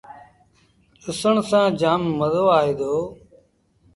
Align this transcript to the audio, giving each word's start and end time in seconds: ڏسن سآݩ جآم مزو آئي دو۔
ڏسن 1.01 1.35
سآݩ 1.49 1.69
جآم 1.79 2.01
مزو 2.19 2.43
آئي 2.57 2.71
دو۔ 2.79 2.93